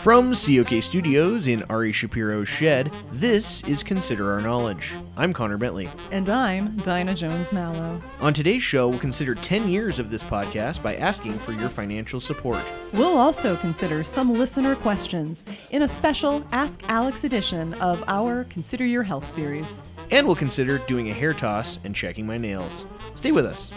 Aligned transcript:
From 0.00 0.30
COK 0.34 0.82
Studios 0.82 1.46
in 1.46 1.62
Ari 1.64 1.92
Shapiro's 1.92 2.48
shed, 2.48 2.90
this 3.12 3.62
is 3.64 3.82
Consider 3.82 4.32
Our 4.32 4.40
Knowledge. 4.40 4.96
I'm 5.14 5.34
Connor 5.34 5.58
Bentley. 5.58 5.90
And 6.10 6.26
I'm 6.30 6.78
Dinah 6.78 7.14
Jones 7.14 7.52
Mallow. 7.52 8.00
On 8.18 8.32
today's 8.32 8.62
show, 8.62 8.88
we'll 8.88 8.98
consider 8.98 9.34
10 9.34 9.68
years 9.68 9.98
of 9.98 10.10
this 10.10 10.22
podcast 10.22 10.82
by 10.82 10.96
asking 10.96 11.38
for 11.40 11.52
your 11.52 11.68
financial 11.68 12.18
support. 12.18 12.64
We'll 12.94 13.18
also 13.18 13.56
consider 13.56 14.02
some 14.02 14.32
listener 14.32 14.74
questions 14.74 15.44
in 15.70 15.82
a 15.82 15.88
special 15.88 16.46
Ask 16.50 16.80
Alex 16.88 17.24
edition 17.24 17.74
of 17.74 18.02
our 18.06 18.44
Consider 18.44 18.86
Your 18.86 19.02
Health 19.02 19.30
series. 19.30 19.82
And 20.10 20.26
we'll 20.26 20.34
consider 20.34 20.78
doing 20.78 21.10
a 21.10 21.14
hair 21.14 21.34
toss 21.34 21.78
and 21.84 21.94
checking 21.94 22.26
my 22.26 22.38
nails. 22.38 22.86
Stay 23.16 23.32
with 23.32 23.44
us. 23.44 23.70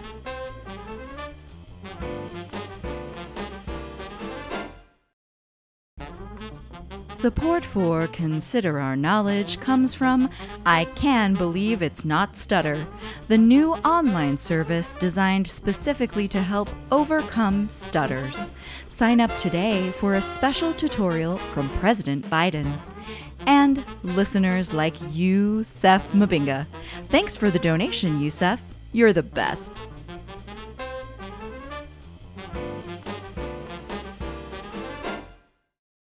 Support 7.14 7.64
for 7.64 8.08
Consider 8.08 8.80
Our 8.80 8.96
Knowledge 8.98 9.60
comes 9.60 9.94
from 9.94 10.30
I 10.66 10.86
Can 10.96 11.36
Believe 11.36 11.82
It's 11.82 12.04
Not 12.04 12.36
Stutter, 12.36 12.86
the 13.28 13.38
new 13.38 13.76
online 13.76 14.36
service 14.36 14.96
designed 14.96 15.48
specifically 15.48 16.28
to 16.28 16.42
help 16.42 16.70
overcome 16.92 17.70
stutters. 17.70 18.50
Sign 18.90 19.22
up 19.22 19.36
today 19.38 19.92
for 19.92 20.16
a 20.16 20.22
special 20.22 20.74
tutorial 20.74 21.38
from 21.54 21.70
President 21.78 22.26
Biden. 22.26 22.78
And 23.46 23.86
listeners 24.02 24.74
like 24.74 24.96
you, 25.12 25.64
Seth 25.64 26.12
Mabinga. 26.14 26.66
Thanks 27.10 27.38
for 27.38 27.52
the 27.52 27.60
donation, 27.60 28.20
Yusef. 28.20 28.60
You're 28.92 29.14
the 29.14 29.24
best. 29.24 29.86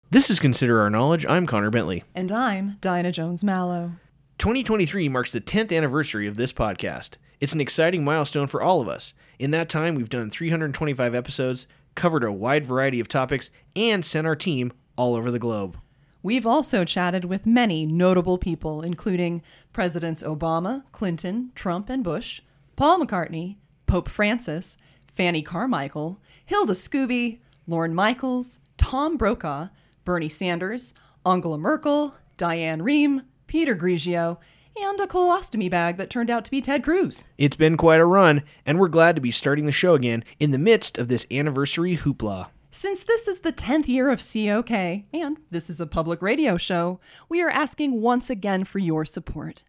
This 0.09 0.29
is 0.29 0.39
Consider 0.39 0.79
Our 0.79 0.89
Knowledge. 0.89 1.25
I'm 1.25 1.45
Connor 1.45 1.69
Bentley. 1.69 2.05
And 2.15 2.31
I'm 2.31 2.77
Dinah 2.79 3.11
Jones 3.11 3.43
Mallow. 3.43 3.91
2023 4.37 5.09
marks 5.09 5.33
the 5.33 5.41
10th 5.41 5.75
anniversary 5.75 6.27
of 6.27 6.37
this 6.37 6.53
podcast. 6.53 7.17
It's 7.41 7.51
an 7.51 7.59
exciting 7.59 8.05
milestone 8.05 8.47
for 8.47 8.61
all 8.61 8.79
of 8.79 8.87
us. 8.87 9.13
In 9.37 9.51
that 9.51 9.67
time, 9.67 9.95
we've 9.95 10.07
done 10.07 10.29
325 10.29 11.13
episodes, 11.13 11.67
covered 11.95 12.23
a 12.23 12.31
wide 12.31 12.65
variety 12.65 13.01
of 13.01 13.09
topics, 13.09 13.49
and 13.75 14.05
sent 14.05 14.25
our 14.25 14.35
team 14.37 14.71
all 14.95 15.13
over 15.13 15.29
the 15.29 15.39
globe. 15.39 15.77
We've 16.23 16.47
also 16.47 16.85
chatted 16.85 17.25
with 17.25 17.45
many 17.45 17.85
notable 17.85 18.37
people, 18.37 18.81
including 18.81 19.43
Presidents 19.73 20.23
Obama, 20.23 20.83
Clinton, 20.93 21.51
Trump, 21.53 21.89
and 21.89 22.01
Bush, 22.01 22.39
Paul 22.77 22.99
McCartney, 22.99 23.57
Pope 23.87 24.07
Francis, 24.07 24.77
Fanny 25.13 25.41
Carmichael, 25.41 26.21
Hilda 26.45 26.73
Scooby, 26.73 27.39
Lorne 27.67 27.93
Michaels, 27.93 28.59
Tom 28.77 29.17
Brokaw, 29.17 29.67
Bernie 30.07 30.29
Sanders, 30.29 30.93
Angela 31.25 31.57
Merkel, 31.57 32.15
Diane 32.37 32.79
Rehm, 32.79 33.25
Peter 33.45 33.75
Grigio, 33.75 34.37
and 34.81 34.97
a 35.01 35.05
colostomy 35.05 35.69
bag 35.69 35.97
that 35.97 36.09
turned 36.09 36.29
out 36.29 36.45
to 36.45 36.51
be 36.51 36.61
Ted 36.61 36.81
Cruz. 36.81 37.27
It's 37.37 37.57
been 37.57 37.75
quite 37.75 37.99
a 37.99 38.05
run, 38.05 38.43
and 38.65 38.79
we're 38.79 38.87
glad 38.87 39.15
to 39.15 39.21
be 39.21 39.31
starting 39.31 39.65
the 39.65 39.71
show 39.73 39.95
again 39.95 40.23
in 40.39 40.51
the 40.51 40.57
midst 40.57 40.97
of 40.97 41.09
this 41.09 41.25
anniversary 41.29 41.97
hoopla. 41.97 42.47
Since 42.71 43.03
this 43.03 43.27
is 43.27 43.39
the 43.39 43.51
10th 43.51 43.89
year 43.89 44.09
of 44.09 44.19
COK, 44.19 44.71
and 44.71 45.39
this 45.51 45.69
is 45.69 45.81
a 45.81 45.85
public 45.85 46.21
radio 46.21 46.55
show, 46.55 47.01
we 47.27 47.41
are 47.41 47.49
asking 47.49 47.99
once 47.99 48.29
again 48.29 48.63
for 48.63 48.79
your 48.79 49.03
support. 49.03 49.65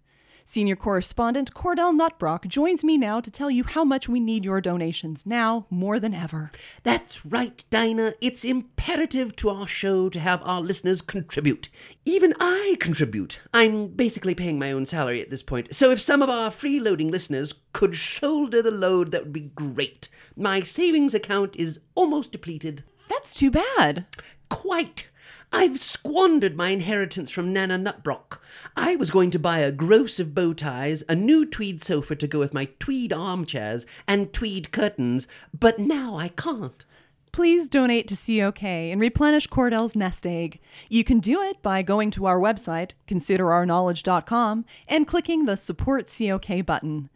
Senior 0.51 0.77
correspondent 0.77 1.53
Cordell 1.53 1.95
Nutbrock 1.95 2.49
joins 2.49 2.83
me 2.83 2.97
now 2.97 3.21
to 3.21 3.31
tell 3.31 3.51
you 3.51 3.65
how 3.65 3.85
much 3.85 4.09
we 4.09 4.19
need 4.19 4.47
your 4.47 4.63
donations 4.63 5.27
now 5.27 5.67
more 5.69 6.01
than 6.01 6.15
ever. 6.15 6.51
That's 6.85 7.27
right, 7.27 7.63
Dinah. 7.69 8.15
It's 8.23 8.47
imperative 8.47 9.37
to 9.37 9.51
our 9.51 9.67
show 9.67 10.09
to 10.09 10.19
have 10.19 10.41
our 10.43 10.63
listeners 10.63 11.03
contribute. 11.03 11.69
Even 12.07 12.33
I 12.41 12.79
contribute. 12.81 13.41
I'm 13.53 13.89
basically 13.89 14.35
paying 14.35 14.59
my 14.59 14.73
own 14.73 14.87
salary 14.87 15.21
at 15.21 15.29
this 15.29 15.43
point. 15.43 15.75
So 15.75 15.91
if 15.91 16.01
some 16.01 16.23
of 16.23 16.31
our 16.31 16.49
freeloading 16.49 17.11
listeners 17.11 17.53
could 17.75 17.95
shoulder 17.95 18.63
the 18.63 18.70
load, 18.70 19.11
that 19.13 19.25
would 19.25 19.35
be 19.35 19.51
great. 19.55 20.08
My 20.35 20.63
savings 20.63 21.13
account 21.13 21.57
is 21.57 21.81
almost 21.95 22.33
depleted. 22.33 22.85
That's 23.11 23.35
too 23.35 23.51
bad. 23.51 24.07
Quite. 24.48 25.11
I've 25.52 25.78
squandered 25.78 26.56
my 26.56 26.70
inheritance 26.70 27.30
from 27.30 27.52
Nana 27.52 27.78
Nutbrock. 27.78 28.39
I 28.77 28.96
was 28.96 29.11
going 29.11 29.30
to 29.30 29.39
buy 29.39 29.61
a 29.61 29.72
gross 29.72 30.18
of 30.18 30.34
bow 30.34 30.52
ties, 30.52 31.02
a 31.08 31.14
new 31.14 31.46
tweed 31.46 31.83
sofa 31.83 32.16
to 32.16 32.27
go 32.27 32.39
with 32.39 32.52
my 32.52 32.66
tweed 32.78 33.12
armchairs, 33.12 33.86
and 34.06 34.33
tweed 34.33 34.72
curtains, 34.72 35.27
but 35.58 35.78
now 35.78 36.16
I 36.16 36.28
can't. 36.28 36.84
Please 37.33 37.68
donate 37.68 38.08
to 38.08 38.16
COK 38.16 38.62
and 38.64 39.00
replenish 39.00 39.48
Cordell's 39.48 39.94
nest 39.94 40.27
egg. 40.27 40.61
You 40.89 41.05
can 41.05 41.20
do 41.20 41.40
it 41.42 41.62
by 41.62 41.83
going 41.83 42.10
to 42.12 42.27
our 42.27 42.40
website, 42.40 42.92
considerourknowledge.com, 43.06 44.64
and 44.89 45.06
clicking 45.06 45.45
the 45.45 45.56
Support 45.56 46.12
COK 46.18 46.66
button. 46.66 47.10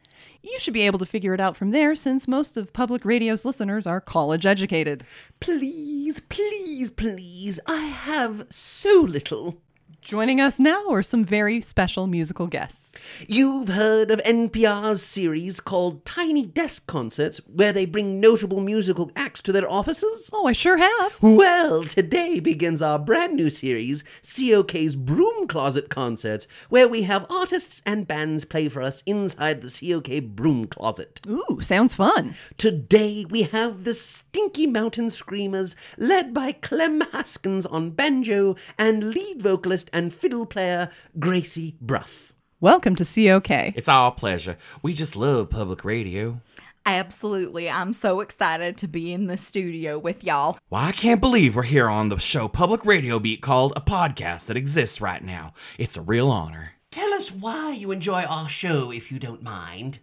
You 0.44 0.58
should 0.58 0.75
be 0.75 0.82
able 0.82 0.98
to 0.98 1.06
figure 1.06 1.34
it 1.34 1.41
out 1.41 1.56
from 1.56 1.70
there 1.70 1.94
since 1.94 2.26
most 2.26 2.56
of 2.56 2.72
public 2.72 3.04
radio's 3.04 3.44
listeners 3.44 3.86
are 3.86 4.00
college 4.00 4.44
educated. 4.44 5.04
Please, 5.38 6.19
please, 6.19 6.91
please, 6.91 7.60
I 7.69 7.82
have 7.84 8.47
so 8.50 9.03
little. 9.03 9.62
Joining 10.02 10.40
us 10.40 10.58
now 10.58 10.88
are 10.90 11.02
some 11.04 11.24
very 11.24 11.60
special 11.60 12.08
musical 12.08 12.48
guests. 12.48 12.90
You've 13.28 13.68
heard 13.68 14.10
of 14.10 14.20
NPR's 14.24 15.00
series 15.00 15.60
called 15.60 16.04
Tiny 16.04 16.44
Desk 16.44 16.84
Concerts, 16.88 17.40
where 17.46 17.72
they 17.72 17.86
bring 17.86 18.18
notable 18.18 18.60
musical 18.60 19.12
acts 19.14 19.41
to 19.42 19.52
their 19.52 19.70
offices? 19.70 20.28
Oh, 20.32 20.46
I 20.46 20.52
sure 20.52 20.76
have. 20.76 21.22
Well, 21.22 21.84
today 21.84 22.41
begins 22.41 22.82
our 22.82 22.98
brand 22.98 23.36
new 23.36 23.48
series, 23.48 24.02
COK's 24.24 24.96
Broom 24.96 25.46
Closet 25.46 25.88
Concerts, 25.88 26.48
where 26.68 26.88
we 26.88 27.02
have 27.02 27.24
artists 27.30 27.80
and 27.86 28.06
bands 28.06 28.44
play 28.44 28.68
for 28.68 28.82
us 28.82 29.04
inside 29.06 29.60
the 29.60 29.70
COK 29.70 30.34
Broom 30.34 30.66
Closet. 30.66 31.20
Ooh, 31.28 31.60
sounds 31.60 31.94
fun. 31.94 32.34
Today 32.58 33.24
we 33.30 33.42
have 33.42 33.84
the 33.84 33.94
Stinky 33.94 34.66
Mountain 34.66 35.10
Screamers, 35.10 35.76
led 35.96 36.34
by 36.34 36.50
Clem 36.50 37.02
Haskins 37.12 37.66
on 37.66 37.91
banjo 37.91 38.56
and 38.76 39.14
lead 39.14 39.41
vocalist 39.41 39.91
and 39.92 40.12
fiddle 40.12 40.47
player 40.47 40.91
Gracie 41.19 41.76
Bruff. 41.80 42.32
Welcome 42.60 42.94
to 42.97 43.04
COK. 43.04 43.50
It's 43.76 43.88
our 43.88 44.12
pleasure. 44.12 44.56
We 44.82 44.92
just 44.94 45.16
love 45.16 45.50
public 45.50 45.84
radio. 45.84 46.41
Absolutely. 46.84 47.70
I'm 47.70 47.92
so 47.92 48.20
excited 48.20 48.76
to 48.78 48.88
be 48.88 49.12
in 49.12 49.26
the 49.26 49.36
studio 49.36 49.98
with 49.98 50.25
y'all. 50.25 50.58
Well, 50.70 50.82
I 50.82 50.92
can't 50.92 51.20
believe 51.20 51.54
we're 51.54 51.62
here 51.62 51.88
on 51.88 52.08
the 52.08 52.19
show 52.19 52.48
Public 52.48 52.84
Radio 52.84 53.19
Beat 53.19 53.41
called 53.41 53.72
a 53.76 53.80
podcast 53.80 54.47
that 54.47 54.56
exists 54.56 55.00
right 55.00 55.22
now. 55.22 55.53
It's 55.78 55.97
a 55.97 56.03
real 56.03 56.30
honor. 56.30 56.72
Tell 56.91 57.12
us 57.14 57.30
why 57.30 57.72
you 57.72 57.91
enjoy 57.91 58.22
our 58.22 58.48
show, 58.48 58.91
if 58.91 59.10
you 59.10 59.19
don't 59.19 59.42
mind. 59.42 60.00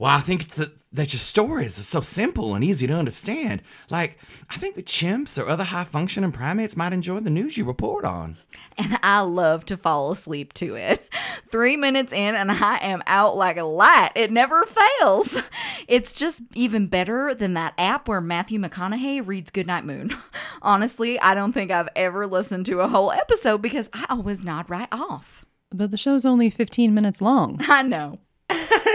Well, 0.00 0.16
I 0.16 0.22
think 0.22 0.44
it's 0.44 0.54
that, 0.54 0.70
that 0.94 1.12
your 1.12 1.18
stories 1.18 1.78
are 1.78 1.82
so 1.82 2.00
simple 2.00 2.54
and 2.54 2.64
easy 2.64 2.86
to 2.86 2.94
understand. 2.94 3.60
Like, 3.90 4.16
I 4.48 4.56
think 4.56 4.74
the 4.74 4.82
chimps 4.82 5.38
or 5.38 5.46
other 5.46 5.62
high 5.62 5.84
functioning 5.84 6.32
primates 6.32 6.74
might 6.74 6.94
enjoy 6.94 7.20
the 7.20 7.28
news 7.28 7.58
you 7.58 7.66
report 7.66 8.06
on. 8.06 8.38
And 8.78 8.98
I 9.02 9.20
love 9.20 9.66
to 9.66 9.76
fall 9.76 10.10
asleep 10.10 10.54
to 10.54 10.74
it. 10.74 11.06
Three 11.50 11.76
minutes 11.76 12.14
in, 12.14 12.34
and 12.34 12.50
I 12.50 12.78
am 12.78 13.02
out 13.06 13.36
like 13.36 13.58
a 13.58 13.64
light. 13.64 14.12
It 14.14 14.32
never 14.32 14.64
fails. 14.64 15.36
It's 15.88 16.12
just 16.12 16.42
even 16.54 16.86
better 16.86 17.34
than 17.34 17.54
that 17.54 17.74
app 17.76 18.06
where 18.06 18.20
Matthew 18.20 18.60
McConaughey 18.60 19.26
reads 19.26 19.50
Goodnight 19.50 19.84
Moon. 19.84 20.16
Honestly, 20.62 21.18
I 21.18 21.34
don't 21.34 21.52
think 21.52 21.72
I've 21.72 21.88
ever 21.96 22.28
listened 22.28 22.66
to 22.66 22.78
a 22.78 22.86
whole 22.86 23.10
episode 23.10 23.60
because 23.60 23.90
I 23.92 24.06
always 24.08 24.44
nod 24.44 24.70
right 24.70 24.88
off. 24.92 25.44
But 25.72 25.90
the 25.90 25.96
show's 25.96 26.24
only 26.24 26.48
15 26.48 26.94
minutes 26.94 27.20
long. 27.20 27.58
I 27.68 27.82
know. 27.82 28.20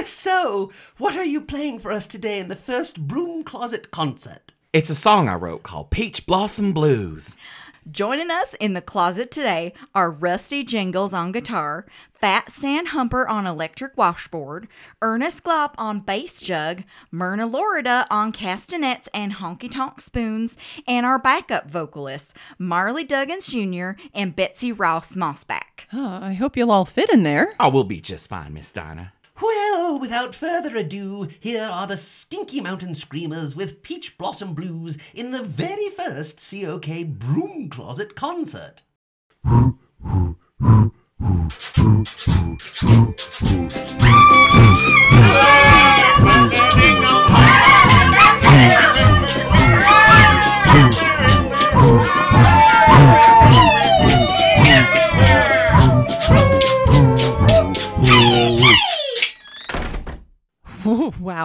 So, 0.05 0.71
what 0.97 1.17
are 1.17 1.25
you 1.25 1.41
playing 1.41 1.79
for 1.79 1.91
us 1.91 2.07
today 2.07 2.39
in 2.39 2.47
the 2.47 2.55
first 2.55 3.07
Broom 3.07 3.43
Closet 3.43 3.91
concert? 3.91 4.53
It's 4.71 4.89
a 4.89 4.95
song 4.95 5.27
I 5.27 5.35
wrote 5.35 5.63
called 5.63 5.89
Peach 5.89 6.25
Blossom 6.25 6.73
Blues. 6.73 7.35
Joining 7.89 8.31
us 8.31 8.55
in 8.55 8.73
the 8.73 8.81
closet 8.81 9.29
today 9.29 9.71
are 9.93 10.09
Rusty 10.09 10.63
Jingles 10.63 11.13
on 11.13 11.31
guitar, 11.31 11.85
Fat 12.13 12.51
Stan 12.51 12.87
Humper 12.87 13.27
on 13.27 13.45
electric 13.45 13.95
washboard, 13.95 14.67
Ernest 15.03 15.43
Glop 15.43 15.75
on 15.77 15.99
bass 15.99 16.41
jug, 16.41 16.83
Myrna 17.11 17.45
Lorida 17.45 18.07
on 18.09 18.31
castanets 18.31 19.07
and 19.13 19.33
honky 19.33 19.69
tonk 19.69 20.01
spoons, 20.01 20.57
and 20.87 21.05
our 21.05 21.19
backup 21.19 21.69
vocalists, 21.69 22.33
Marley 22.57 23.05
Duggins 23.05 23.47
Jr. 23.49 24.01
and 24.15 24.35
Betsy 24.35 24.71
Ross 24.71 25.13
Mossback. 25.13 25.85
Huh, 25.91 26.19
I 26.23 26.33
hope 26.33 26.57
you'll 26.57 26.71
all 26.71 26.85
fit 26.85 27.11
in 27.11 27.21
there. 27.21 27.53
Oh, 27.59 27.69
we'll 27.69 27.83
be 27.83 28.01
just 28.01 28.29
fine, 28.29 28.53
Miss 28.53 28.71
Dinah. 28.71 29.13
Well, 29.41 29.99
without 29.99 30.33
further 30.33 30.77
ado, 30.77 31.27
here 31.39 31.65
are 31.65 31.87
the 31.87 31.97
Stinky 31.97 32.61
Mountain 32.61 32.95
Screamers 32.95 33.55
with 33.55 33.83
Peach 33.83 34.17
Blossom 34.17 34.53
Blues 34.53 34.97
in 35.13 35.31
the 35.31 35.43
very 35.43 35.89
first 35.89 36.39
COK 36.39 37.19
Broom 37.19 37.69
Closet 37.69 38.15
concert. 38.15 38.83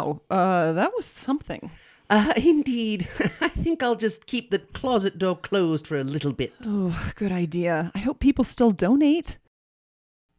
Wow, 0.01 0.23
uh, 0.31 0.73
that 0.73 0.93
was 0.95 1.05
something. 1.05 1.71
Uh, 2.09 2.33
indeed. 2.37 3.09
I 3.41 3.49
think 3.49 3.83
I'll 3.83 3.97
just 3.97 4.27
keep 4.27 4.51
the 4.51 4.59
closet 4.59 5.19
door 5.19 5.37
closed 5.37 5.87
for 5.87 5.97
a 5.97 6.05
little 6.05 6.33
bit. 6.33 6.53
Oh, 6.67 7.13
good 7.15 7.33
idea. 7.33 7.93
I 7.95 7.99
hope 7.99 8.19
people 8.19 8.45
still 8.45 8.71
donate. 8.71 9.39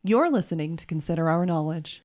You're 0.04 0.32
listening 0.32 0.78
to 0.78 0.86
Consider 0.86 1.30
Our 1.30 1.46
Knowledge. 1.46 2.04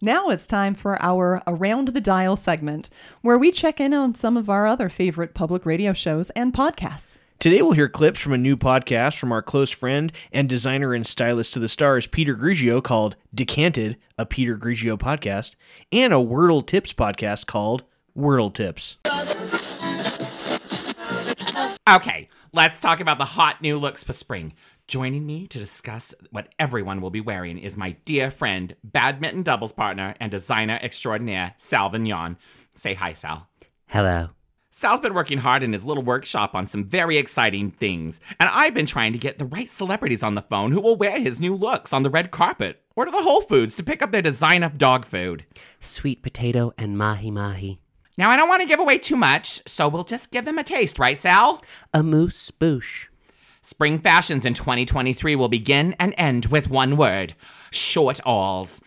Now 0.00 0.30
it's 0.30 0.46
time 0.46 0.74
for 0.74 1.00
our 1.02 1.42
Around 1.46 1.88
the 1.88 2.00
Dial 2.00 2.36
segment, 2.36 2.88
where 3.20 3.36
we 3.36 3.52
check 3.52 3.78
in 3.80 3.92
on 3.92 4.14
some 4.14 4.36
of 4.36 4.48
our 4.48 4.66
other 4.66 4.88
favorite 4.88 5.34
public 5.34 5.66
radio 5.66 5.92
shows 5.92 6.30
and 6.30 6.54
podcasts. 6.54 7.18
Today 7.40 7.62
we'll 7.62 7.70
hear 7.70 7.88
clips 7.88 8.18
from 8.18 8.32
a 8.32 8.38
new 8.38 8.56
podcast 8.56 9.16
from 9.16 9.30
our 9.30 9.42
close 9.42 9.70
friend 9.70 10.10
and 10.32 10.48
designer 10.48 10.92
and 10.92 11.06
stylist 11.06 11.52
to 11.52 11.60
the 11.60 11.68
stars, 11.68 12.08
Peter 12.08 12.34
Grigio, 12.34 12.82
called 12.82 13.14
Decanted, 13.32 13.96
a 14.18 14.26
Peter 14.26 14.58
Grigio 14.58 14.98
podcast, 14.98 15.54
and 15.92 16.12
a 16.12 16.16
Wordle 16.16 16.66
Tips 16.66 16.92
podcast 16.92 17.46
called 17.46 17.84
Wordle 18.16 18.52
Tips. 18.52 18.96
Okay, 21.88 22.28
let's 22.52 22.80
talk 22.80 22.98
about 22.98 23.18
the 23.18 23.24
hot 23.24 23.62
new 23.62 23.78
looks 23.78 24.02
for 24.02 24.12
spring. 24.12 24.52
Joining 24.88 25.24
me 25.24 25.46
to 25.46 25.60
discuss 25.60 26.12
what 26.32 26.48
everyone 26.58 27.00
will 27.00 27.10
be 27.10 27.20
wearing 27.20 27.56
is 27.58 27.76
my 27.76 27.92
dear 28.04 28.32
friend, 28.32 28.74
badminton 28.82 29.44
doubles 29.44 29.72
partner, 29.72 30.16
and 30.18 30.32
designer 30.32 30.80
extraordinaire, 30.82 31.54
Sal 31.56 31.88
Vignon. 31.88 32.36
Say 32.74 32.94
hi, 32.94 33.12
Sal. 33.12 33.46
Hello. 33.86 34.30
Sal's 34.78 35.00
been 35.00 35.12
working 35.12 35.38
hard 35.38 35.64
in 35.64 35.72
his 35.72 35.84
little 35.84 36.04
workshop 36.04 36.54
on 36.54 36.64
some 36.64 36.84
very 36.84 37.18
exciting 37.18 37.72
things, 37.72 38.20
and 38.38 38.48
I've 38.48 38.74
been 38.74 38.86
trying 38.86 39.12
to 39.12 39.18
get 39.18 39.36
the 39.36 39.44
right 39.44 39.68
celebrities 39.68 40.22
on 40.22 40.36
the 40.36 40.42
phone 40.42 40.70
who 40.70 40.80
will 40.80 40.94
wear 40.94 41.18
his 41.18 41.40
new 41.40 41.56
looks 41.56 41.92
on 41.92 42.04
the 42.04 42.10
red 42.10 42.30
carpet 42.30 42.80
or 42.94 43.04
to 43.04 43.10
the 43.10 43.24
Whole 43.24 43.40
Foods 43.40 43.74
to 43.74 43.82
pick 43.82 44.02
up 44.02 44.12
their 44.12 44.22
design 44.22 44.62
of 44.62 44.78
dog 44.78 45.04
food. 45.04 45.44
Sweet 45.80 46.22
potato 46.22 46.72
and 46.78 46.96
mahi 46.96 47.32
mahi. 47.32 47.80
Now, 48.16 48.30
I 48.30 48.36
don't 48.36 48.48
want 48.48 48.62
to 48.62 48.68
give 48.68 48.78
away 48.78 48.98
too 48.98 49.16
much, 49.16 49.68
so 49.68 49.88
we'll 49.88 50.04
just 50.04 50.30
give 50.30 50.44
them 50.44 50.58
a 50.58 50.62
taste, 50.62 51.00
right, 51.00 51.18
Sal? 51.18 51.60
A 51.92 52.04
moose 52.04 52.52
boosh. 52.52 53.08
Spring 53.62 53.98
fashions 53.98 54.44
in 54.44 54.54
2023 54.54 55.34
will 55.34 55.48
begin 55.48 55.96
and 55.98 56.14
end 56.16 56.46
with 56.46 56.70
one 56.70 56.96
word 56.96 57.34
short 57.72 58.20
alls. 58.24 58.80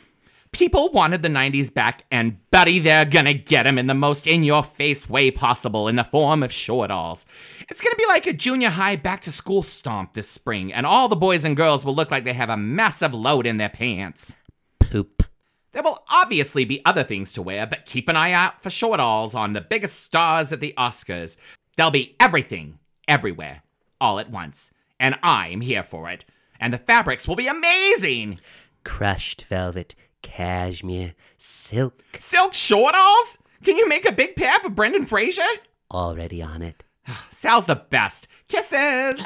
People 0.54 0.92
wanted 0.92 1.24
the 1.24 1.30
90s 1.30 1.74
back, 1.74 2.04
and 2.12 2.38
buddy, 2.52 2.78
they're 2.78 3.06
gonna 3.06 3.34
get 3.34 3.66
'em 3.66 3.78
in 3.78 3.88
the 3.88 3.94
most 3.94 4.28
in 4.28 4.44
your 4.44 4.64
face 4.64 5.10
way 5.10 5.32
possible 5.32 5.88
in 5.88 5.96
the 5.96 6.04
form 6.04 6.44
of 6.44 6.52
short 6.52 6.92
alls. 6.92 7.26
It's 7.70 7.80
gonna 7.80 7.96
be 7.96 8.06
like 8.06 8.28
a 8.28 8.34
junior 8.34 8.70
high 8.70 8.98
back 8.98 9.22
to 9.22 9.32
school 9.32 9.64
stomp 9.64 10.14
this 10.14 10.30
spring, 10.30 10.74
and 10.74 10.86
all 10.86 11.08
the 11.08 11.16
boys 11.16 11.46
and 11.46 11.56
girls 11.56 11.86
will 11.86 11.96
look 11.96 12.12
like 12.12 12.26
they 12.26 12.34
have 12.34 12.50
a 12.50 12.58
massive 12.58 13.14
load 13.14 13.48
in 13.48 13.58
their 13.58 13.70
pants. 13.70 14.36
Poop. 14.80 15.24
There 15.72 15.84
will 15.84 16.04
obviously 16.10 16.66
be 16.66 16.86
other 16.86 17.04
things 17.04 17.32
to 17.34 17.42
wear, 17.42 17.66
but 17.66 17.86
keep 17.86 18.10
an 18.10 18.18
eye 18.18 18.34
out 18.34 18.62
for 18.62 18.70
short 18.70 19.00
alls 19.00 19.34
on 19.34 19.54
the 19.54 19.62
biggest 19.62 20.04
stars 20.04 20.52
at 20.52 20.60
the 20.60 20.74
Oscars. 20.78 21.38
There'll 21.78 21.92
be 21.92 22.18
everything, 22.20 22.80
everywhere, 23.08 23.64
all 24.02 24.20
at 24.20 24.30
once. 24.30 24.72
And 25.00 25.18
I'm 25.24 25.62
here 25.62 25.84
for 25.84 26.10
it. 26.10 26.26
And 26.60 26.74
the 26.74 26.78
fabrics 26.78 27.26
will 27.26 27.38
be 27.38 27.48
amazing! 27.48 28.40
Crushed 28.84 29.46
velvet, 29.46 29.96
cashmere, 30.22 31.14
silk. 31.38 32.04
Silk 32.20 32.54
short 32.54 32.96
alls? 32.96 33.38
Can 33.64 33.78
you 33.78 33.88
make 33.88 34.06
a 34.06 34.12
big 34.12 34.36
pair 34.36 34.60
for 34.60 34.70
Brendan 34.70 35.06
Fraser? 35.06 35.44
Already 35.92 36.42
on 36.42 36.62
it. 36.62 36.84
Sal's 37.30 37.66
the 37.66 37.76
best. 37.76 38.28
Kisses! 38.48 39.24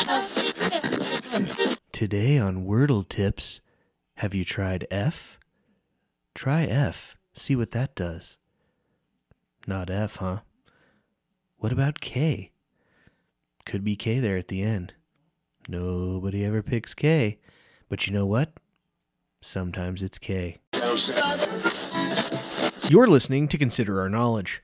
Today 1.91 2.37
on 2.37 2.65
Wordle 2.65 3.07
Tips, 3.07 3.61
have 4.15 4.33
you 4.33 4.43
tried 4.43 4.87
F? 4.91 5.39
Try 6.33 6.63
F. 6.65 7.17
See 7.33 7.55
what 7.55 7.71
that 7.71 7.95
does. 7.95 8.37
Not 9.67 9.89
F, 9.89 10.17
huh? 10.17 10.39
What 11.57 11.71
about 11.71 12.01
K? 12.01 12.51
Could 13.65 13.83
be 13.83 13.95
K 13.95 14.19
there 14.19 14.37
at 14.37 14.49
the 14.49 14.61
end. 14.61 14.93
Nobody 15.67 16.45
ever 16.45 16.61
picks 16.61 16.93
K. 16.93 17.39
But 17.89 18.05
you 18.05 18.13
know 18.13 18.25
what? 18.25 18.53
Sometimes 19.45 20.01
it's 20.01 20.17
K. 20.17 20.57
You're 22.89 23.05
listening 23.05 23.47
to 23.49 23.59
Consider 23.59 24.01
Our 24.01 24.09
Knowledge. 24.09 24.63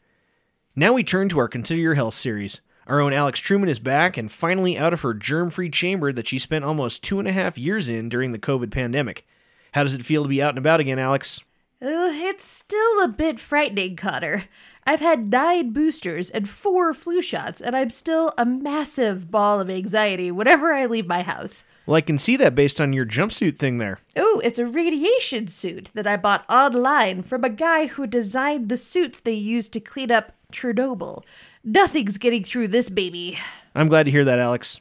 Now 0.76 0.94
we 0.94 1.04
turn 1.04 1.30
to 1.30 1.38
our 1.38 1.48
Consider 1.48 1.80
Your 1.80 1.94
Health 1.94 2.16
series. 2.16 2.62
Our 2.88 3.00
own 3.00 3.14
Alex 3.14 3.40
Truman 3.40 3.70
is 3.70 3.78
back 3.78 4.18
and 4.18 4.32
finally 4.32 4.80
out 4.80 4.92
of 4.92 5.02
her 5.02 5.14
germ 5.14 5.52
free 5.52 5.70
chamber 5.70 6.12
that 6.12 6.28
she 6.28 6.40
spent 6.40 6.66
almost 6.66 7.04
two 7.04 7.20
and 7.20 7.28
a 7.28 7.32
half 7.32 7.60
years 7.60 7.88
in 7.88 8.10
during 8.10 8.32
the 8.32 8.40
COVID 8.40 8.72
pandemic. 8.72 9.28
How 9.74 9.84
does 9.84 9.94
it 9.94 10.04
feel 10.04 10.24
to 10.24 10.30
be 10.30 10.42
out 10.42 10.50
and 10.50 10.58
about 10.58 10.80
again, 10.80 10.98
Alex? 10.98 11.42
Uh, 11.80 12.10
it's 12.12 12.44
still 12.44 13.04
a 13.04 13.08
bit 13.08 13.40
frightening, 13.40 13.96
Connor. 13.96 14.46
I've 14.88 15.00
had 15.00 15.32
nine 15.32 15.74
boosters 15.74 16.32
and 16.32 16.50
four 16.50 16.96
flu 16.96 17.22
shots, 17.22 17.62
and 17.62 17.76
I'm 17.76 17.92
still 17.92 18.34
a 18.36 18.46
massive 18.46 19.30
ball 19.30 19.62
of 19.62 19.70
anxiety 19.70 20.32
whenever 20.32 20.74
I 20.74 20.88
leave 20.88 21.08
my 21.08 21.22
house. 21.22 21.64
Well, 21.92 21.98
I 21.98 22.02
can 22.02 22.18
see 22.18 22.38
that 22.38 22.56
based 22.56 22.80
on 22.80 22.94
your 22.94 23.06
jumpsuit 23.06 23.58
thing 23.58 23.78
there. 23.78 24.00
Oh, 24.16 24.42
it's 24.46 24.58
a 24.58 24.66
radiation 24.66 25.50
suit 25.50 25.92
that 25.94 26.08
I 26.08 26.16
bought 26.16 26.50
online 26.50 27.22
from 27.22 27.44
a 27.44 27.50
guy 27.50 27.88
who 27.88 28.08
designed 28.08 28.70
the 28.70 28.78
suits 28.78 29.20
they 29.20 29.34
used 29.34 29.74
to 29.74 29.82
clean 29.82 30.10
up 30.10 30.32
Chernobyl. 30.54 31.22
Nothing's 31.66 32.18
getting 32.18 32.46
through 32.46 32.70
this 32.70 32.90
baby. 32.90 33.40
I'm 33.76 33.90
glad 33.90 34.04
to 34.04 34.12
hear 34.12 34.24
that, 34.24 34.40
Alex. 34.40 34.80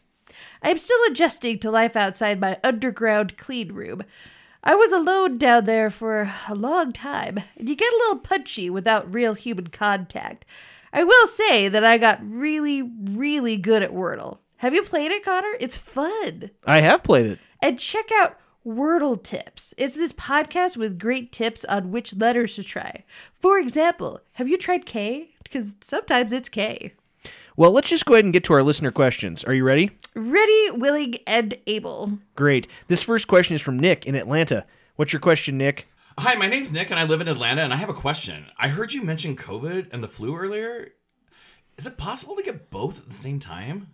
I'm 0.62 0.78
still 0.78 1.00
adjusting 1.10 1.58
to 1.58 1.70
life 1.72 1.96
outside 1.96 2.38
my 2.38 2.60
underground 2.62 3.36
clean 3.36 3.72
room. 3.72 4.04
I 4.62 4.76
was 4.76 4.92
alone 4.92 5.36
down 5.36 5.64
there 5.64 5.90
for 5.90 6.32
a 6.48 6.54
long 6.54 6.92
time, 6.92 7.40
and 7.56 7.68
you 7.68 7.74
get 7.74 7.92
a 7.92 7.96
little 7.96 8.20
punchy 8.20 8.70
without 8.70 9.12
real 9.12 9.34
human 9.34 9.66
contact. 9.66 10.44
I 10.92 11.02
will 11.02 11.26
say 11.26 11.68
that 11.68 11.84
I 11.84 11.98
got 11.98 12.20
really, 12.22 12.82
really 12.82 13.56
good 13.56 13.82
at 13.82 13.92
Wordle. 13.92 14.38
Have 14.60 14.74
you 14.74 14.82
played 14.82 15.10
it, 15.10 15.24
Connor? 15.24 15.54
It's 15.58 15.78
fun. 15.78 16.50
I 16.66 16.82
have 16.82 17.02
played 17.02 17.24
it. 17.24 17.38
And 17.62 17.78
check 17.78 18.10
out 18.12 18.36
Wordle 18.62 19.22
Tips. 19.22 19.72
It's 19.78 19.94
this 19.94 20.12
podcast 20.12 20.76
with 20.76 20.98
great 20.98 21.32
tips 21.32 21.64
on 21.64 21.90
which 21.90 22.14
letters 22.14 22.56
to 22.56 22.62
try. 22.62 23.04
For 23.38 23.58
example, 23.58 24.20
have 24.32 24.48
you 24.48 24.58
tried 24.58 24.84
K? 24.84 25.30
Because 25.42 25.76
sometimes 25.80 26.34
it's 26.34 26.50
K. 26.50 26.92
Well, 27.56 27.70
let's 27.70 27.88
just 27.88 28.04
go 28.04 28.12
ahead 28.12 28.26
and 28.26 28.34
get 28.34 28.44
to 28.44 28.52
our 28.52 28.62
listener 28.62 28.90
questions. 28.90 29.42
Are 29.44 29.54
you 29.54 29.64
ready? 29.64 29.92
Ready, 30.14 30.70
willing, 30.72 31.14
and 31.26 31.54
able. 31.66 32.18
Great. 32.36 32.66
This 32.88 33.02
first 33.02 33.28
question 33.28 33.54
is 33.54 33.62
from 33.62 33.80
Nick 33.80 34.04
in 34.04 34.14
Atlanta. 34.14 34.66
What's 34.96 35.14
your 35.14 35.20
question, 35.20 35.56
Nick? 35.56 35.88
Hi, 36.18 36.34
my 36.34 36.48
name's 36.48 36.70
Nick, 36.70 36.90
and 36.90 37.00
I 37.00 37.04
live 37.04 37.22
in 37.22 37.28
Atlanta, 37.28 37.62
and 37.62 37.72
I 37.72 37.76
have 37.76 37.88
a 37.88 37.94
question. 37.94 38.44
I 38.58 38.68
heard 38.68 38.92
you 38.92 39.00
mention 39.00 39.36
COVID 39.36 39.88
and 39.90 40.04
the 40.04 40.08
flu 40.08 40.36
earlier. 40.36 40.90
Is 41.78 41.86
it 41.86 41.96
possible 41.96 42.36
to 42.36 42.42
get 42.42 42.68
both 42.68 42.98
at 42.98 43.06
the 43.06 43.14
same 43.14 43.40
time? 43.40 43.86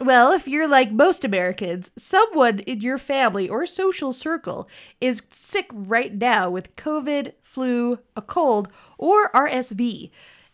Well, 0.00 0.32
if 0.32 0.48
you're 0.48 0.66
like 0.66 0.90
most 0.90 1.24
Americans, 1.24 1.92
someone 1.96 2.58
in 2.60 2.80
your 2.80 2.98
family 2.98 3.48
or 3.48 3.64
social 3.64 4.12
circle 4.12 4.68
is 5.00 5.22
sick 5.30 5.70
right 5.72 6.12
now 6.12 6.50
with 6.50 6.74
COVID, 6.74 7.32
flu, 7.42 8.00
a 8.16 8.22
cold, 8.22 8.68
or 8.98 9.30
RSV, 9.30 10.10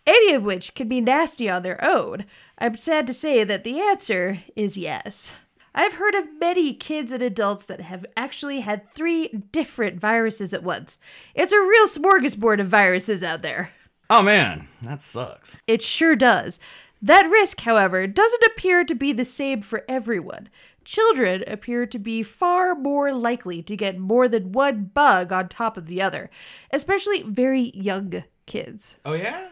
any 0.07 0.35
of 0.35 0.43
which 0.43 0.75
can 0.75 0.89
be 0.89 1.01
nasty 1.01 1.49
on 1.49 1.63
their 1.63 1.83
own. 1.83 2.27
I'm 2.59 2.77
sad 2.77 3.07
to 3.07 3.15
say 3.15 3.43
that 3.45 3.65
the 3.65 3.81
answer 3.81 4.43
is 4.57 4.77
yes. 4.77 5.33
I've 5.75 5.95
heard 5.95 6.15
of 6.15 6.39
many 6.39 6.75
kids 6.75 7.11
and 7.11 7.23
adults 7.23 7.65
that 7.67 7.81
have 7.81 8.05
actually 8.17 8.61
had 8.61 8.93
three 8.93 9.29
different 9.53 10.01
viruses 10.01 10.53
at 10.53 10.65
once. 10.65 10.99
It's 11.35 11.53
a 11.53 11.61
real 11.61 11.87
smorgasbord 11.87 12.61
of 12.61 12.69
viruses 12.69 13.23
out 13.23 13.41
there. 13.41 13.71
Oh 14.11 14.23
man, 14.23 14.69
that 14.83 15.01
sucks. 15.01 15.59
It 15.69 15.83
sure 15.83 16.17
does. 16.17 16.59
That 17.03 17.31
risk, 17.31 17.61
however, 17.61 18.07
doesn't 18.07 18.45
appear 18.45 18.85
to 18.85 18.95
be 18.95 19.13
the 19.13 19.25
same 19.25 19.63
for 19.63 19.85
everyone. 19.89 20.49
Children 20.85 21.45
appear 21.47 21.87
to 21.87 21.99
be 21.99 22.23
far 22.23 22.75
more 22.75 23.13
likely 23.13 23.63
to 23.63 23.77
get 23.77 23.99
more 23.99 24.29
than 24.29 24.53
one 24.53 24.91
bug 24.93 25.33
on 25.33 25.49
top 25.49 25.77
of 25.77 25.87
the 25.87 26.03
other, 26.03 26.31
especially 26.71 27.23
very 27.23 27.71
young 27.75 28.25
kids. 28.47 28.97
Oh 29.05 29.15
yeah? 29.15 29.49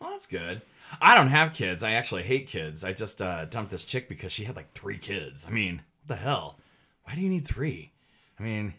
Well, 0.00 0.10
that's 0.10 0.26
good. 0.26 0.62
I 1.00 1.14
don't 1.14 1.28
have 1.28 1.52
kids. 1.52 1.82
I 1.82 1.92
actually 1.92 2.22
hate 2.22 2.46
kids. 2.46 2.84
I 2.84 2.92
just 2.92 3.20
uh, 3.20 3.46
dumped 3.46 3.70
this 3.70 3.84
chick 3.84 4.08
because 4.08 4.32
she 4.32 4.44
had 4.44 4.56
like 4.56 4.72
three 4.72 4.98
kids. 4.98 5.44
I 5.46 5.50
mean, 5.50 5.82
what 6.06 6.16
the 6.16 6.22
hell? 6.22 6.58
Why 7.04 7.14
do 7.14 7.20
you 7.20 7.28
need 7.28 7.46
three? 7.46 7.92
I 8.38 8.42
mean, 8.42 8.74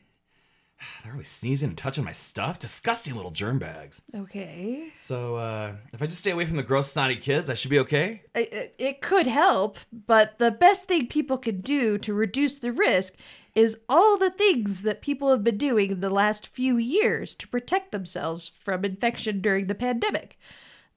they're 1.04 1.14
always 1.14 1.28
sneezing 1.28 1.70
and 1.70 1.78
touching 1.78 2.04
my 2.04 2.12
stuff. 2.12 2.60
Disgusting 2.60 3.16
little 3.16 3.32
germ 3.32 3.60
bags. 3.60 4.02
Okay. 4.16 4.90
So, 4.94 5.36
uh, 5.36 5.74
if 5.94 6.02
I 6.02 6.06
just 6.06 6.20
stay 6.20 6.32
away 6.32 6.46
from 6.46 6.58
the 6.58 6.64
gross, 6.64 6.92
snotty 6.92 7.16
kids, 7.16 7.50
I 7.50 7.54
should 7.54 7.72
be 7.72 7.80
okay? 7.80 8.22
It, 8.36 8.76
it 8.78 9.02
could 9.02 9.28
help, 9.28 9.78
but 9.92 10.38
the 10.40 10.52
best 10.52 10.88
thing 10.88 11.08
people 11.08 11.38
can 11.38 11.62
do 11.62 11.98
to 12.00 12.14
reduce 12.14 12.60
the 12.60 12.72
risk 12.72 13.14
is 13.56 13.78
all 13.90 14.18
the 14.18 14.30
things 14.30 14.84
that 14.84 15.02
people 15.02 15.32
have 15.32 15.44
been 15.44 15.58
doing 15.58 15.90
in 15.90 16.00
the 16.00 16.12
last 16.12 16.46
few 16.46 16.78
years 16.78 17.34
to 17.34 17.48
protect 17.48 17.92
themselves 17.92 18.48
from 18.48 18.86
infection 18.86 19.42
during 19.42 19.66
the 19.66 19.74
pandemic. 19.74 20.38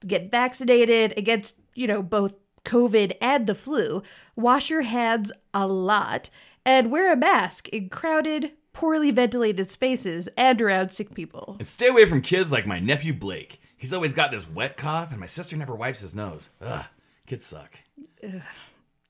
Get 0.05 0.29
vaccinated 0.29 1.15
against, 1.17 1.55
you 1.73 1.87
know, 1.87 2.03
both 2.03 2.35
COVID 2.63 3.13
and 3.19 3.47
the 3.47 3.55
flu, 3.55 4.03
wash 4.35 4.69
your 4.69 4.83
hands 4.83 5.31
a 5.55 5.65
lot, 5.65 6.29
and 6.63 6.91
wear 6.91 7.11
a 7.11 7.17
mask 7.17 7.67
in 7.69 7.89
crowded, 7.89 8.51
poorly 8.73 9.11
ventilated 9.11 9.69
spaces 9.69 10.29
and 10.37 10.61
around 10.61 10.91
sick 10.91 11.13
people. 11.13 11.55
And 11.59 11.67
stay 11.67 11.87
away 11.87 12.05
from 12.05 12.21
kids 12.21 12.51
like 12.51 12.65
my 12.65 12.79
nephew 12.79 13.13
Blake. 13.13 13.61
He's 13.77 13.93
always 13.93 14.13
got 14.13 14.31
this 14.31 14.47
wet 14.47 14.77
cough, 14.77 15.11
and 15.11 15.19
my 15.19 15.25
sister 15.25 15.57
never 15.57 15.75
wipes 15.75 16.01
his 16.01 16.15
nose. 16.15 16.51
Ugh, 16.61 16.85
kids 17.25 17.45
suck. 17.45 17.79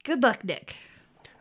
Good 0.03 0.23
luck, 0.23 0.43
Nick. 0.43 0.75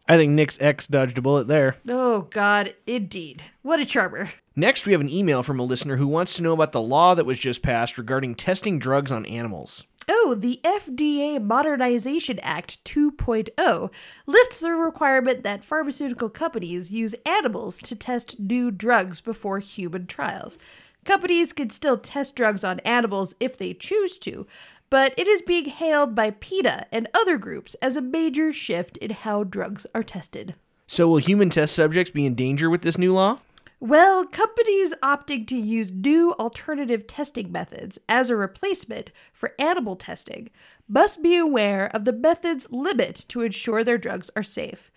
I 0.08 0.16
think 0.16 0.32
Nick's 0.32 0.58
ex 0.60 0.88
dodged 0.88 1.18
a 1.18 1.22
bullet 1.22 1.46
there. 1.46 1.76
Oh, 1.88 2.22
God, 2.30 2.74
indeed. 2.86 3.42
What 3.62 3.78
a 3.78 3.86
charmer. 3.86 4.32
Next, 4.56 4.84
we 4.84 4.90
have 4.90 5.00
an 5.00 5.08
email 5.08 5.44
from 5.44 5.60
a 5.60 5.64
listener 5.64 5.96
who 5.96 6.08
wants 6.08 6.34
to 6.34 6.42
know 6.42 6.52
about 6.52 6.72
the 6.72 6.80
law 6.82 7.14
that 7.14 7.24
was 7.26 7.38
just 7.38 7.62
passed 7.62 7.96
regarding 7.96 8.34
testing 8.34 8.80
drugs 8.80 9.12
on 9.12 9.24
animals. 9.26 9.86
Oh, 10.12 10.34
the 10.36 10.58
FDA 10.64 11.40
Modernization 11.40 12.40
Act 12.40 12.82
2.0 12.84 13.90
lifts 14.26 14.58
the 14.58 14.72
requirement 14.72 15.44
that 15.44 15.64
pharmaceutical 15.64 16.28
companies 16.28 16.90
use 16.90 17.14
animals 17.24 17.78
to 17.78 17.94
test 17.94 18.40
new 18.40 18.72
drugs 18.72 19.20
before 19.20 19.60
human 19.60 20.08
trials. 20.08 20.58
Companies 21.04 21.52
can 21.52 21.70
still 21.70 21.96
test 21.96 22.34
drugs 22.34 22.64
on 22.64 22.80
animals 22.80 23.36
if 23.38 23.56
they 23.56 23.72
choose 23.72 24.18
to, 24.18 24.48
but 24.90 25.14
it 25.16 25.28
is 25.28 25.42
being 25.42 25.66
hailed 25.66 26.16
by 26.16 26.30
PETA 26.30 26.86
and 26.90 27.06
other 27.14 27.38
groups 27.38 27.76
as 27.80 27.94
a 27.94 28.02
major 28.02 28.52
shift 28.52 28.96
in 28.96 29.12
how 29.12 29.44
drugs 29.44 29.86
are 29.94 30.02
tested. 30.02 30.56
So, 30.88 31.06
will 31.06 31.18
human 31.18 31.50
test 31.50 31.72
subjects 31.72 32.10
be 32.10 32.26
in 32.26 32.34
danger 32.34 32.68
with 32.68 32.82
this 32.82 32.98
new 32.98 33.12
law? 33.12 33.38
Well, 33.82 34.26
companies 34.26 34.92
opting 35.02 35.46
to 35.46 35.56
use 35.56 35.90
new 35.90 36.34
alternative 36.34 37.06
testing 37.06 37.50
methods 37.50 37.98
as 38.10 38.28
a 38.28 38.36
replacement 38.36 39.10
for 39.32 39.54
animal 39.58 39.96
testing 39.96 40.50
must 40.86 41.22
be 41.22 41.34
aware 41.38 41.90
of 41.94 42.04
the 42.04 42.12
method's 42.12 42.70
limit 42.70 43.24
to 43.28 43.40
ensure 43.40 43.82
their 43.82 43.96
drugs 43.96 44.30
are 44.36 44.42
safe. 44.42 44.92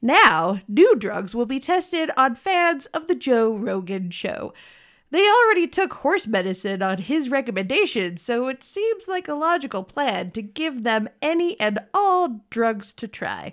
Now, 0.00 0.60
new 0.66 0.96
drugs 0.96 1.34
will 1.34 1.44
be 1.44 1.60
tested 1.60 2.10
on 2.16 2.34
fans 2.34 2.86
of 2.86 3.06
The 3.06 3.14
Joe 3.14 3.54
Rogan 3.54 4.10
Show. 4.10 4.54
They 5.10 5.28
already 5.28 5.66
took 5.66 5.92
horse 5.92 6.26
medicine 6.26 6.80
on 6.80 6.98
his 6.98 7.28
recommendation, 7.28 8.16
so 8.16 8.48
it 8.48 8.64
seems 8.64 9.06
like 9.06 9.28
a 9.28 9.34
logical 9.34 9.84
plan 9.84 10.30
to 10.30 10.40
give 10.40 10.84
them 10.84 11.10
any 11.20 11.60
and 11.60 11.80
all 11.92 12.40
drugs 12.48 12.94
to 12.94 13.06
try. 13.06 13.52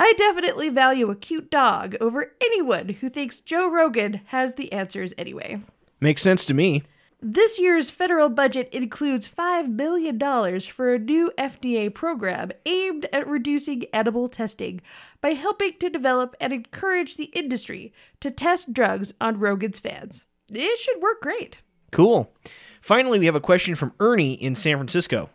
I 0.00 0.12
definitely 0.12 0.68
value 0.68 1.10
a 1.10 1.16
cute 1.16 1.50
dog 1.50 1.96
over 2.00 2.32
anyone 2.40 2.90
who 2.90 3.10
thinks 3.10 3.40
Joe 3.40 3.68
Rogan 3.68 4.20
has 4.26 4.54
the 4.54 4.72
answers 4.72 5.12
anyway. 5.18 5.60
Makes 6.00 6.22
sense 6.22 6.46
to 6.46 6.54
me. 6.54 6.84
This 7.20 7.58
year's 7.58 7.90
federal 7.90 8.28
budget 8.28 8.68
includes 8.70 9.28
$5 9.28 9.68
million 9.68 10.16
for 10.60 10.94
a 10.94 11.00
new 11.00 11.32
FDA 11.36 11.92
program 11.92 12.52
aimed 12.64 13.08
at 13.12 13.26
reducing 13.26 13.86
animal 13.92 14.28
testing 14.28 14.80
by 15.20 15.30
helping 15.30 15.72
to 15.80 15.90
develop 15.90 16.36
and 16.40 16.52
encourage 16.52 17.16
the 17.16 17.32
industry 17.34 17.92
to 18.20 18.30
test 18.30 18.72
drugs 18.72 19.14
on 19.20 19.40
Rogan's 19.40 19.80
fans. 19.80 20.26
It 20.48 20.78
should 20.78 21.02
work 21.02 21.20
great. 21.20 21.58
Cool. 21.90 22.32
Finally, 22.80 23.18
we 23.18 23.26
have 23.26 23.34
a 23.34 23.40
question 23.40 23.74
from 23.74 23.92
Ernie 23.98 24.34
in 24.34 24.54
San 24.54 24.76
Francisco. 24.76 25.28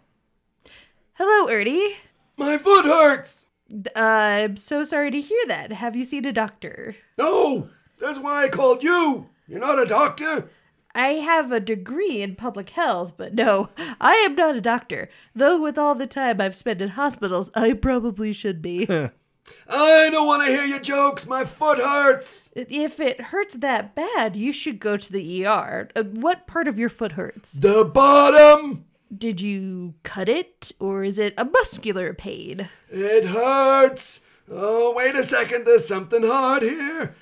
Hello, 1.16 1.50
Ernie. 1.52 1.98
My 2.38 2.58
foot 2.58 2.86
hurts! 2.86 3.48
Uh, 3.74 4.00
I'm 4.00 4.58
so 4.58 4.84
sorry 4.84 5.12
to 5.12 5.22
hear 5.22 5.42
that. 5.48 5.72
Have 5.72 5.96
you 5.96 6.04
seen 6.04 6.26
a 6.26 6.32
doctor? 6.32 6.96
No! 7.18 7.70
That's 8.00 8.20
why 8.20 8.44
I 8.44 8.50
called 8.50 8.84
you! 8.84 9.30
You're 9.48 9.60
not 9.60 9.82
a 9.82 9.86
doctor! 9.86 10.50
I 10.96 11.14
have 11.14 11.52
a 11.52 11.60
degree 11.60 12.22
in 12.22 12.36
public 12.36 12.70
health, 12.72 13.14
but 13.18 13.34
no, 13.34 13.70
I 14.00 14.14
am 14.26 14.36
not 14.36 14.56
a 14.56 14.62
doctor. 14.62 15.10
Though, 15.34 15.60
with 15.60 15.78
all 15.78 15.96
the 15.96 16.06
time 16.06 16.40
I've 16.40 16.56
spent 16.56 16.82
in 16.82 16.90
hospitals, 16.90 17.50
I 17.56 17.74
probably 17.74 18.32
should 18.32 18.62
be. 18.62 18.88
I 19.70 20.10
don't 20.10 20.28
want 20.28 20.46
to 20.46 20.52
hear 20.52 20.64
your 20.64 20.80
jokes! 20.80 21.26
My 21.26 21.46
foot 21.46 21.80
hurts! 21.80 22.50
if 22.56 23.00
it 23.00 23.20
hurts 23.20 23.56
that 23.56 23.96
bad, 23.96 24.36
you 24.36 24.54
should 24.54 24.80
go 24.80 24.96
to 24.98 25.12
the 25.12 25.46
ER. 25.46 25.90
Uh, 25.96 26.04
what 26.04 26.48
part 26.48 26.68
of 26.68 26.78
your 26.78 26.90
foot 26.90 27.14
hurts? 27.14 27.54
The 27.54 27.84
bottom! 27.84 28.86
Did 29.16 29.42
you 29.42 29.96
cut 30.04 30.30
it, 30.30 30.72
or 30.80 31.04
is 31.04 31.20
it 31.20 31.34
a 31.38 31.46
muscular 31.46 32.14
pain? 32.14 32.70
It 32.90 33.26
hurts! 33.26 34.22
Oh, 34.50 34.94
wait 34.94 35.16
a 35.16 35.24
second, 35.24 35.66
there's 35.66 35.88
something 35.88 36.24
hard 36.24 36.64
here. 36.64 37.16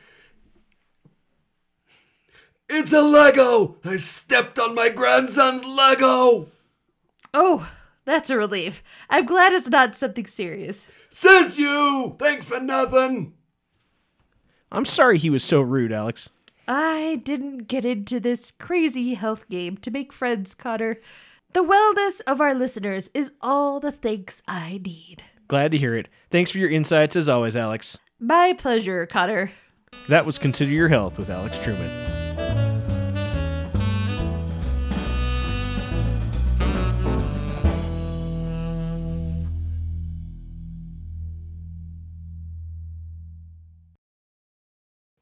It's 2.69 2.93
a 2.93 3.01
Lego! 3.01 3.77
I 3.83 3.97
stepped 3.97 4.57
on 4.59 4.75
my 4.75 4.89
grandson's 4.89 5.65
Lego! 5.65 6.47
Oh, 7.33 7.69
that's 8.05 8.29
a 8.29 8.37
relief. 8.37 8.83
I'm 9.09 9.25
glad 9.25 9.53
it's 9.53 9.69
not 9.69 9.95
something 9.95 10.25
serious. 10.25 10.87
Says 11.09 11.57
you! 11.57 12.15
Thanks 12.19 12.47
for 12.47 12.59
nothing! 12.59 13.33
I'm 14.71 14.85
sorry 14.85 15.17
he 15.17 15.29
was 15.29 15.43
so 15.43 15.61
rude, 15.61 15.91
Alex. 15.91 16.29
I 16.67 17.21
didn't 17.25 17.67
get 17.67 17.83
into 17.83 18.19
this 18.19 18.53
crazy 18.57 19.15
health 19.15 19.49
game 19.49 19.75
to 19.77 19.91
make 19.91 20.13
friends, 20.13 20.53
Cotter. 20.53 21.01
The 21.53 21.65
wellness 21.65 22.21
of 22.27 22.39
our 22.39 22.53
listeners 22.53 23.09
is 23.13 23.33
all 23.41 23.81
the 23.81 23.91
thanks 23.91 24.41
I 24.47 24.79
need. 24.85 25.23
Glad 25.49 25.73
to 25.73 25.77
hear 25.77 25.95
it. 25.95 26.07
Thanks 26.29 26.49
for 26.49 26.59
your 26.59 26.69
insights 26.69 27.17
as 27.17 27.27
always, 27.27 27.57
Alex. 27.57 27.97
My 28.21 28.53
pleasure, 28.57 29.05
Cotter. 29.05 29.51
That 30.07 30.25
was 30.25 30.39
Consider 30.39 30.71
Your 30.71 30.87
Health 30.87 31.19
with 31.19 31.29
Alex 31.29 31.61
Truman. 31.61 31.89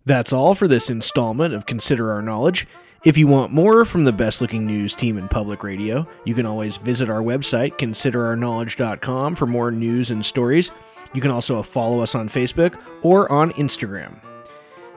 That's 0.06 0.32
all 0.32 0.54
for 0.54 0.68
this 0.68 0.92
installment 0.92 1.56
of 1.56 1.66
Consider 1.66 2.12
Our 2.12 2.22
Knowledge. 2.22 2.68
If 3.06 3.18
you 3.18 3.28
want 3.28 3.54
more 3.54 3.86
from 3.86 4.04
the 4.04 4.12
best 4.12 4.42
looking 4.42 4.68
news 4.68 4.94
team 4.94 5.18
in 5.18 5.30
public 5.30 5.64
radio, 5.64 6.06
you 6.26 6.36
can 6.36 6.46
always 6.46 6.76
visit 6.76 7.10
our 7.10 7.22
website, 7.22 7.78
considerourknowledge.com, 7.78 9.36
for 9.36 9.46
more 9.46 9.72
news 9.72 10.12
and 10.12 10.26
stories. 10.26 10.72
You 11.14 11.22
can 11.22 11.32
also 11.32 11.64
follow 11.64 12.02
us 12.02 12.14
on 12.14 12.28
Facebook 12.28 12.78
or 13.02 13.32
on 13.32 13.54
Instagram. 13.54 14.20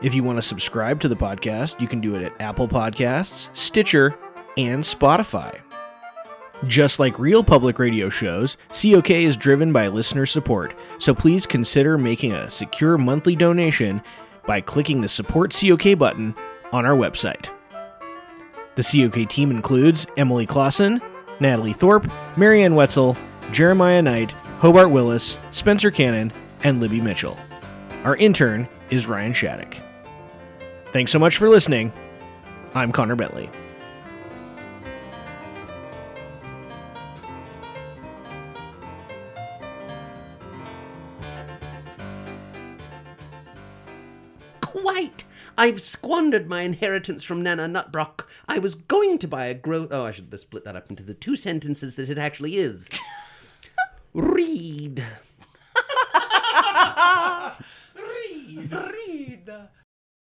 If 0.02 0.16
you 0.16 0.24
want 0.24 0.38
to 0.38 0.42
subscribe 0.42 0.98
to 1.00 1.08
the 1.08 1.14
podcast, 1.14 1.80
you 1.80 1.86
can 1.86 2.00
do 2.00 2.16
it 2.16 2.24
at 2.24 2.40
Apple 2.42 2.66
Podcasts, 2.66 3.50
Stitcher, 3.56 4.18
and 4.56 4.82
Spotify. 4.82 5.60
Just 6.66 6.98
like 6.98 7.20
real 7.20 7.44
public 7.44 7.78
radio 7.78 8.08
shows, 8.08 8.56
COK 8.70 9.10
is 9.10 9.36
driven 9.36 9.72
by 9.72 9.86
listener 9.86 10.26
support, 10.26 10.74
so 10.98 11.14
please 11.14 11.46
consider 11.46 11.96
making 11.96 12.32
a 12.32 12.50
secure 12.50 12.98
monthly 12.98 13.36
donation 13.36 14.02
by 14.44 14.60
clicking 14.60 15.00
the 15.00 15.08
Support 15.08 15.52
COK 15.52 15.96
button 15.96 16.34
on 16.72 16.84
our 16.84 16.96
website. 16.96 17.48
The 18.74 18.82
COK 18.82 19.28
team 19.28 19.50
includes 19.50 20.06
Emily 20.16 20.46
Clausen, 20.46 21.00
Natalie 21.40 21.72
Thorpe, 21.72 22.10
Marianne 22.36 22.74
Wetzel, 22.74 23.16
Jeremiah 23.50 24.00
Knight, 24.00 24.30
Hobart 24.60 24.90
Willis, 24.90 25.38
Spencer 25.50 25.90
Cannon, 25.90 26.32
and 26.64 26.80
Libby 26.80 27.00
Mitchell. 27.00 27.36
Our 28.04 28.16
intern 28.16 28.68
is 28.90 29.06
Ryan 29.06 29.32
Shattuck. 29.32 29.76
Thanks 30.86 31.12
so 31.12 31.18
much 31.18 31.36
for 31.36 31.48
listening. 31.48 31.92
I'm 32.74 32.92
Connor 32.92 33.16
Bentley. 33.16 33.50
I've 45.62 45.80
squandered 45.80 46.48
my 46.48 46.62
inheritance 46.62 47.22
from 47.22 47.40
Nana 47.40 47.68
Nutbrock. 47.68 48.26
I 48.48 48.58
was 48.58 48.74
going 48.74 49.16
to 49.18 49.28
buy 49.28 49.46
a 49.46 49.54
grow. 49.54 49.86
Oh, 49.92 50.02
I 50.02 50.10
should 50.10 50.36
split 50.40 50.64
that 50.64 50.74
up 50.74 50.90
into 50.90 51.04
the 51.04 51.14
two 51.14 51.36
sentences 51.36 51.94
that 51.94 52.10
it 52.10 52.18
actually 52.18 52.56
is. 52.56 52.88
Read. 54.12 55.04
Read. 57.94 58.72
Read. 58.72 59.52